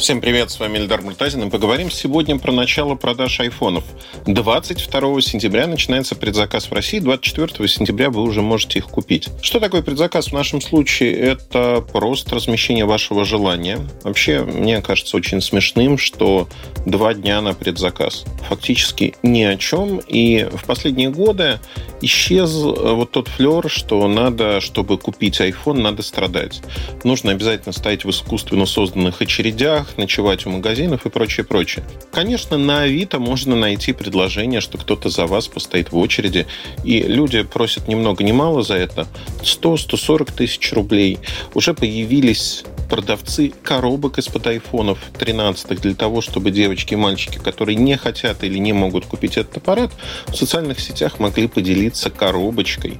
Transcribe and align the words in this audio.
Всем 0.00 0.22
привет, 0.22 0.50
с 0.50 0.58
вами 0.58 0.78
Эльдар 0.78 1.02
Муртазин. 1.02 1.46
И 1.46 1.50
поговорим 1.50 1.90
сегодня 1.90 2.38
про 2.38 2.52
начало 2.52 2.94
продаж 2.94 3.38
айфонов. 3.38 3.84
22 4.24 5.20
сентября 5.20 5.66
начинается 5.66 6.14
предзаказ 6.16 6.70
в 6.70 6.72
России, 6.72 7.00
24 7.00 7.68
сентября 7.68 8.08
вы 8.08 8.22
уже 8.22 8.40
можете 8.40 8.78
их 8.78 8.86
купить. 8.86 9.28
Что 9.42 9.60
такое 9.60 9.82
предзаказ 9.82 10.28
в 10.28 10.32
нашем 10.32 10.62
случае? 10.62 11.12
Это 11.18 11.84
просто 11.92 12.34
размещение 12.34 12.86
вашего 12.86 13.26
желания. 13.26 13.78
Вообще, 14.02 14.40
мне 14.40 14.80
кажется 14.80 15.18
очень 15.18 15.42
смешным, 15.42 15.98
что 15.98 16.48
два 16.86 17.12
дня 17.12 17.42
на 17.42 17.52
предзаказ. 17.52 18.24
Фактически 18.48 19.16
ни 19.22 19.42
о 19.42 19.58
чем. 19.58 19.98
И 20.08 20.48
в 20.50 20.64
последние 20.64 21.10
годы 21.10 21.60
исчез 22.00 22.50
вот 22.52 23.10
тот 23.10 23.28
флер, 23.28 23.68
что 23.68 24.08
надо, 24.08 24.62
чтобы 24.62 24.96
купить 24.96 25.40
iPhone, 25.40 25.82
надо 25.82 26.02
страдать. 26.02 26.62
Нужно 27.04 27.32
обязательно 27.32 27.74
стоять 27.74 28.06
в 28.06 28.10
искусственно 28.10 28.64
созданных 28.64 29.20
очередях, 29.20 29.88
ночевать 29.98 30.46
у 30.46 30.50
магазинов 30.50 31.06
и 31.06 31.10
прочее, 31.10 31.44
прочее. 31.44 31.84
Конечно, 32.12 32.58
на 32.58 32.82
Авито 32.82 33.18
можно 33.18 33.56
найти 33.56 33.92
предложение, 33.92 34.60
что 34.60 34.78
кто-то 34.78 35.08
за 35.08 35.26
вас 35.26 35.48
постоит 35.48 35.92
в 35.92 35.96
очереди, 35.96 36.46
и 36.84 37.02
люди 37.02 37.42
просят 37.42 37.88
ни 37.88 37.94
много 37.94 38.24
ни 38.24 38.32
мало 38.32 38.62
за 38.62 38.74
это 38.74 39.06
100-140 39.42 40.34
тысяч 40.34 40.72
рублей. 40.72 41.18
Уже 41.54 41.74
появились 41.74 42.64
продавцы 42.90 43.52
коробок 43.62 44.18
из-под 44.18 44.48
айфонов 44.48 44.98
13 45.16 45.80
для 45.80 45.94
того, 45.94 46.20
чтобы 46.20 46.50
девочки 46.50 46.94
и 46.94 46.96
мальчики, 46.96 47.38
которые 47.38 47.76
не 47.76 47.96
хотят 47.96 48.42
или 48.42 48.58
не 48.58 48.72
могут 48.72 49.06
купить 49.06 49.36
этот 49.36 49.58
аппарат, 49.58 49.92
в 50.26 50.34
социальных 50.34 50.80
сетях 50.80 51.20
могли 51.20 51.46
поделиться 51.46 52.10
коробочкой. 52.10 52.98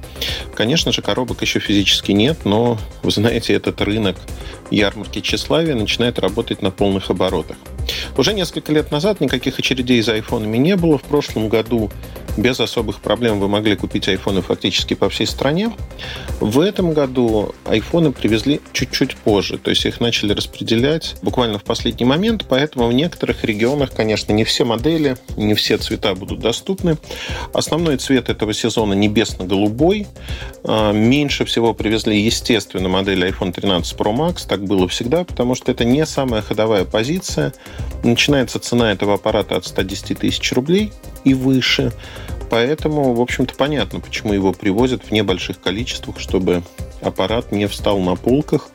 Конечно 0.55 0.93
же, 0.93 1.01
коробок 1.01 1.41
еще 1.41 1.59
физически 1.59 2.13
нет, 2.13 2.45
но, 2.45 2.77
вы 3.03 3.11
знаете, 3.11 3.53
этот 3.53 3.81
рынок 3.81 4.15
ярмарки 4.71 5.21
тщеславия 5.21 5.75
начинает 5.75 6.17
работать 6.19 6.61
на 6.61 6.71
полных 6.71 7.09
оборотах. 7.09 7.57
Уже 8.17 8.33
несколько 8.33 8.71
лет 8.71 8.91
назад 8.91 9.21
никаких 9.21 9.59
очередей 9.59 10.01
за 10.01 10.13
айфонами 10.13 10.57
не 10.57 10.75
было. 10.75 10.97
В 10.97 11.03
прошлом 11.03 11.49
году 11.49 11.91
без 12.37 12.59
особых 12.59 12.99
проблем 13.01 13.39
вы 13.39 13.47
могли 13.47 13.75
купить 13.75 14.07
айфоны 14.07 14.41
фактически 14.41 14.93
по 14.93 15.09
всей 15.09 15.27
стране. 15.27 15.71
В 16.39 16.59
этом 16.59 16.93
году 16.93 17.53
айфоны 17.65 18.11
привезли 18.11 18.61
чуть-чуть 18.73 19.15
позже, 19.15 19.57
то 19.57 19.69
есть 19.69 19.85
их 19.85 19.99
начали 19.99 20.33
распределять 20.33 21.15
буквально 21.21 21.59
в 21.59 21.63
последний 21.63 22.05
момент, 22.05 22.45
поэтому 22.47 22.87
в 22.87 22.93
некоторых 22.93 23.43
регионах, 23.43 23.91
конечно, 23.91 24.33
не 24.33 24.43
все 24.43 24.65
модели, 24.65 25.17
не 25.37 25.53
все 25.53 25.77
цвета 25.77 26.15
будут 26.15 26.39
доступны. 26.39 26.97
Основной 27.53 27.97
цвет 27.97 28.29
этого 28.29 28.53
сезона 28.53 28.93
небесно-голубой. 28.93 30.07
А, 30.63 30.91
меньше 30.91 31.45
всего 31.45 31.73
привезли, 31.73 32.19
естественно, 32.19 32.89
модели 32.89 33.29
iPhone 33.29 33.51
13 33.51 33.97
Pro 33.97 34.15
Max, 34.15 34.47
так 34.47 34.63
было 34.63 34.87
всегда, 34.87 35.23
потому 35.23 35.55
что 35.55 35.71
это 35.71 35.85
не 35.85 36.05
самая 36.05 36.41
ходовая 36.41 36.85
позиция. 36.85 37.53
Начинается 38.03 38.59
цена 38.59 38.91
этого 38.91 39.15
аппарата 39.15 39.55
от 39.55 39.65
110 39.65 40.19
тысяч 40.19 40.51
рублей 40.53 40.91
и 41.23 41.33
выше. 41.33 41.91
Поэтому, 42.49 43.13
в 43.13 43.21
общем-то, 43.21 43.55
понятно, 43.55 43.99
почему 44.01 44.33
его 44.33 44.51
привозят 44.51 45.03
в 45.03 45.11
небольших 45.11 45.61
количествах, 45.61 46.19
чтобы 46.19 46.63
аппарат 47.01 47.51
не 47.51 47.65
встал 47.67 47.99
на 47.99 48.15
полках. 48.15 48.69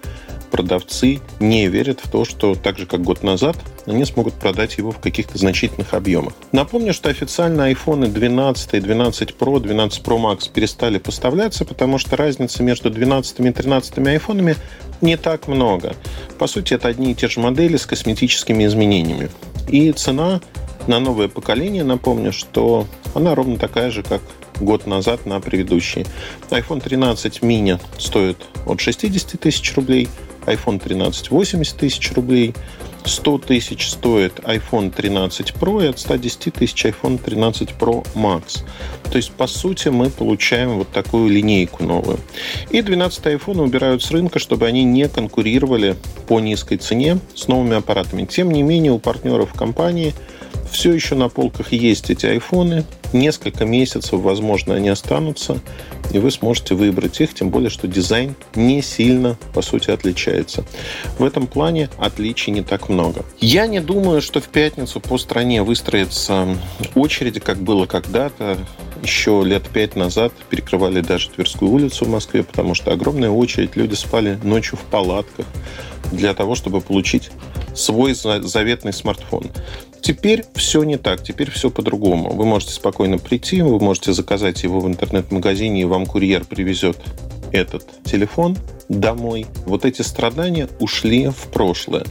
Продавцы 0.51 1.21
не 1.41 1.67
верят 1.67 2.01
в 2.01 2.11
то, 2.11 2.25
что 2.25 2.55
так 2.55 2.79
же, 2.79 2.87
как 2.87 3.03
год 3.03 3.23
назад, 3.23 3.56
они 3.85 4.05
смогут 4.05 4.35
продать 4.35 4.79
его 4.79 4.93
в 4.93 4.99
каких-то 4.99 5.37
значительных 5.37 5.93
объемах. 5.93 6.33
Напомню, 6.53 6.95
что 6.95 7.11
официально 7.11 7.71
iPhone 7.71 8.06
12, 8.06 8.83
12 8.83 9.35
Pro, 9.39 9.61
12 9.61 10.03
Pro 10.03 10.19
Max 10.19 10.51
перестали 10.51 10.99
поставляться, 10.99 11.65
потому 11.65 11.99
что 11.99 12.17
разница 12.17 12.62
между 12.62 12.91
12 12.91 13.41
и 13.41 13.53
13 13.53 13.99
айфонами 13.99 14.56
не 15.01 15.17
так 15.17 15.49
много. 15.49 15.95
По 16.39 16.47
сути, 16.47 16.75
это 16.75 16.89
одни 16.89 17.12
и 17.12 17.15
те 17.15 17.29
же 17.29 17.41
модели 17.41 17.77
с 17.77 17.85
косметическими 17.85 18.65
изменениями. 18.65 19.29
И 19.69 19.93
цена 19.93 20.41
на 20.87 21.01
новое 21.01 21.29
поколение, 21.29 21.85
напомню, 21.85 22.33
что 22.33 22.87
она 23.15 23.35
ровно 23.35 23.57
такая 23.59 23.91
же, 23.91 24.03
как 24.03 24.23
год 24.61 24.87
назад 24.87 25.27
на 25.27 25.41
предыдущий. 25.41 26.07
iPhone 26.51 26.81
13 26.81 27.41
mini 27.41 27.81
стоит 27.99 28.39
от 28.67 28.81
60 28.81 29.41
тысяч 29.41 29.75
рублей, 29.75 30.09
iPhone 30.47 30.79
13 30.79 31.31
80 31.31 31.77
тысяч 31.77 32.13
рублей, 32.13 32.55
100 33.05 33.39
тысяч 33.39 33.89
стоит 33.89 34.41
iPhone 34.41 34.91
13 34.91 35.53
Pro 35.53 35.85
и 35.85 35.89
от 35.89 35.99
110 35.99 36.55
тысяч 36.55 36.85
iPhone 36.85 37.19
13 37.23 37.71
Pro 37.79 38.07
Max. 38.15 38.65
То 39.11 39.17
есть, 39.17 39.31
по 39.33 39.47
сути, 39.47 39.89
мы 39.89 40.11
получаем 40.11 40.79
вот 40.79 40.89
такую 40.91 41.31
линейку 41.31 41.85
новую. 41.85 42.19
И 42.71 42.83
12 42.83 43.27
iPhone 43.27 43.63
убирают 43.63 44.03
с 44.03 44.11
рынка, 44.11 44.39
чтобы 44.39 44.67
они 44.67 44.85
не 44.85 45.09
конкурировали 45.09 45.97
по 46.27 46.41
низкой 46.41 46.79
цене 46.79 47.19
с 47.35 47.47
новыми 47.47 47.77
аппаратами. 47.77 48.25
Тем 48.25 48.51
не 48.51 48.63
менее, 48.63 48.93
у 48.93 48.99
партнеров 48.99 49.53
компании– 49.53 50.15
все 50.71 50.93
еще 50.93 51.15
на 51.15 51.28
полках 51.28 51.72
есть 51.72 52.10
эти 52.10 52.27
айфоны. 52.27 52.84
Несколько 53.12 53.65
месяцев, 53.65 54.21
возможно, 54.21 54.75
они 54.75 54.88
останутся, 54.88 55.60
и 56.12 56.19
вы 56.19 56.31
сможете 56.31 56.75
выбрать 56.75 57.21
их, 57.21 57.34
тем 57.34 57.50
более, 57.50 57.71
что 57.71 57.87
дизайн 57.87 58.34
не 58.54 58.82
сильно, 58.82 59.38
по 59.55 59.62
сути, 59.62 59.91
отличается. 59.91 60.65
В 61.19 61.25
этом 61.25 61.47
плане 61.47 61.88
отличий 61.99 62.53
не 62.53 62.62
так 62.62 62.88
много. 62.88 63.25
Я 63.41 63.66
не 63.66 63.81
думаю, 63.81 64.21
что 64.21 64.41
в 64.41 64.49
пятницу 64.49 65.00
по 65.00 65.19
стране 65.19 65.62
выстроится 65.62 66.49
очереди, 66.94 67.41
как 67.41 67.59
было 67.59 67.87
когда-то. 67.87 68.59
Еще 69.03 69.43
лет 69.44 69.69
пять 69.69 69.94
назад 69.94 70.32
перекрывали 70.50 71.00
даже 71.00 71.31
Тверскую 71.31 71.71
улицу 71.71 72.06
в 72.06 72.09
Москве, 72.09 72.43
потому 72.43 72.75
что 72.75 72.93
огромная 72.93 73.31
очередь, 73.31 73.76
люди 73.76 73.94
спали 73.94 74.38
ночью 74.43 74.78
в 74.78 74.82
палатках 74.82 75.47
для 76.12 76.34
того, 76.34 76.55
чтобы 76.55 76.81
получить 76.81 77.31
свой 77.76 78.14
заветный 78.14 78.92
смартфон. 78.92 79.50
Теперь 80.00 80.44
все 80.54 80.82
не 80.84 80.98
так, 80.98 81.22
теперь 81.22 81.50
все 81.50 81.70
по-другому. 81.70 82.32
Вы 82.32 82.44
можете 82.44 82.72
спокойно 82.72 83.19
прийти, 83.19 83.62
вы 83.62 83.78
можете 83.81 84.12
заказать 84.12 84.62
его 84.62 84.81
в 84.81 84.87
интернет-магазине, 84.87 85.82
и 85.82 85.84
вам 85.84 86.06
курьер 86.06 86.44
привезет 86.44 86.97
этот 87.53 87.87
телефон 88.04 88.56
домой. 88.88 89.47
Вот 89.64 89.84
эти 89.84 90.03
страдания 90.03 90.69
ушли 90.78 91.28
в 91.28 91.48
прошлое. 91.53 92.04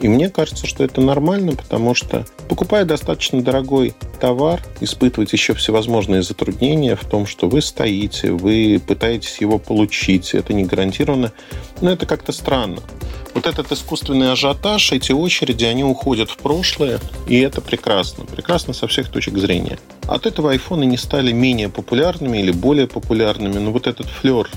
И 0.00 0.08
мне 0.08 0.30
кажется, 0.30 0.66
что 0.66 0.82
это 0.82 1.00
нормально, 1.00 1.52
потому 1.52 1.94
что 1.94 2.26
покупая 2.48 2.84
достаточно 2.84 3.40
дорогой 3.40 3.94
товар, 4.20 4.60
испытывать 4.80 5.32
еще 5.32 5.54
всевозможные 5.54 6.22
затруднения 6.22 6.96
в 6.96 7.04
том, 7.04 7.24
что 7.24 7.48
вы 7.48 7.62
стоите, 7.62 8.32
вы 8.32 8.80
пытаетесь 8.84 9.38
его 9.38 9.58
получить, 9.58 10.34
это 10.34 10.54
не 10.54 10.64
гарантированно, 10.64 11.32
но 11.80 11.92
это 11.92 12.06
как-то 12.06 12.32
странно. 12.32 12.80
Вот 13.34 13.46
этот 13.46 13.72
искусственный 13.72 14.32
ажиотаж, 14.32 14.92
эти 14.92 15.12
очереди, 15.12 15.64
они 15.64 15.84
уходят 15.84 16.30
в 16.30 16.36
прошлое, 16.36 17.00
и 17.26 17.38
это 17.40 17.60
прекрасно. 17.60 18.24
Прекрасно 18.24 18.74
со 18.74 18.86
всех 18.86 19.08
точек 19.08 19.38
зрения. 19.38 19.78
От 20.06 20.26
этого 20.26 20.50
айфоны 20.50 20.84
не 20.84 20.98
стали 20.98 21.32
менее 21.32 21.68
популярными 21.68 22.38
или 22.38 22.52
более 22.52 22.86
популярными, 22.86 23.58
но 23.58 23.72
вот 23.72 23.86
этот 23.86 24.06
флер 24.06 24.48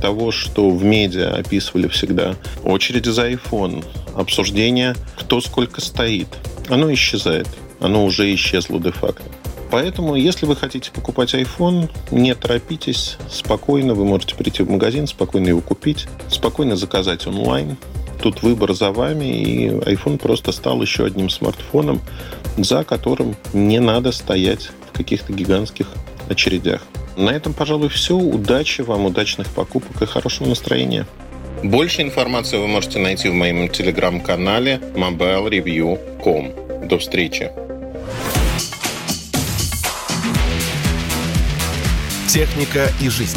того, 0.00 0.32
что 0.32 0.70
в 0.70 0.84
медиа 0.84 1.36
описывали 1.36 1.88
всегда 1.88 2.36
очереди 2.64 3.08
за 3.08 3.30
iPhone, 3.30 3.84
обсуждение, 4.14 4.94
кто 5.16 5.40
сколько 5.40 5.80
стоит, 5.80 6.28
оно 6.68 6.92
исчезает. 6.92 7.48
Оно 7.80 8.04
уже 8.04 8.34
исчезло 8.34 8.80
де-факто. 8.80 9.24
Поэтому, 9.70 10.14
если 10.14 10.46
вы 10.46 10.56
хотите 10.56 10.90
покупать 10.90 11.34
iPhone, 11.34 11.90
не 12.10 12.34
торопитесь, 12.34 13.18
спокойно 13.28 13.94
вы 13.94 14.04
можете 14.04 14.36
прийти 14.36 14.62
в 14.62 14.70
магазин, 14.70 15.06
спокойно 15.06 15.48
его 15.48 15.60
купить, 15.60 16.06
спокойно 16.30 16.76
заказать 16.76 17.26
онлайн. 17.26 17.76
Тут 18.24 18.42
выбор 18.42 18.72
за 18.72 18.90
вами, 18.90 19.26
и 19.26 19.68
iPhone 19.68 20.16
просто 20.16 20.50
стал 20.50 20.80
еще 20.80 21.04
одним 21.04 21.28
смартфоном, 21.28 22.00
за 22.56 22.82
которым 22.82 23.36
не 23.52 23.80
надо 23.80 24.12
стоять 24.12 24.70
в 24.88 24.96
каких-то 24.96 25.34
гигантских 25.34 25.88
очередях. 26.30 26.80
На 27.18 27.28
этом, 27.28 27.52
пожалуй, 27.52 27.90
все. 27.90 28.16
Удачи 28.16 28.80
вам, 28.80 29.04
удачных 29.04 29.48
покупок 29.48 30.00
и 30.00 30.06
хорошего 30.06 30.48
настроения. 30.48 31.06
Больше 31.62 32.00
информации 32.00 32.56
вы 32.56 32.66
можете 32.66 32.98
найти 32.98 33.28
в 33.28 33.34
моем 33.34 33.68
телеграм-канале 33.68 34.80
mobilereview.com. 34.94 36.88
До 36.88 36.98
встречи! 36.98 37.50
Техника 42.30 42.88
и 43.02 43.10
жизнь. 43.10 43.36